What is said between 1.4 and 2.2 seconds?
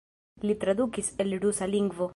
rusa lingvo.